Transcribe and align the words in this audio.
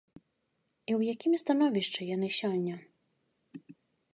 І 0.19 0.91
ў 0.93 1.15
якім 1.15 1.33
становішчы 1.43 2.01
яны 2.15 2.27
сёння? 2.39 2.75